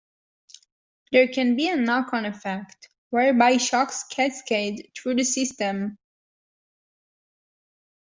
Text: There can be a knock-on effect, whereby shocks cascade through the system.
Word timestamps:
There 1.11 1.27
can 1.27 1.55
be 1.55 1.69
a 1.69 1.75
knock-on 1.75 2.25
effect, 2.25 2.89
whereby 3.11 3.57
shocks 3.57 4.03
cascade 4.03 4.89
through 4.97 5.13
the 5.13 5.23
system. 5.23 5.99